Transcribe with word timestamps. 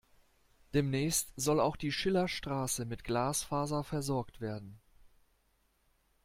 Demnächst 0.73 1.31
soll 1.35 1.59
auch 1.59 1.75
die 1.75 1.91
Schillerstraße 1.91 2.85
mit 2.85 3.03
Glasfaser 3.03 3.83
versorgt 3.83 4.41
werden. 4.41 4.81